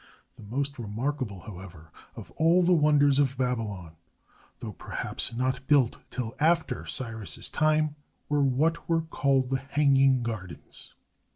[0.33, 3.91] The most remarkable, however, of all the wonders of Babylon—
[4.59, 7.95] though perhaps not built till after Cyrus's time—
[8.27, 10.95] were what were called the Hanging Gardens.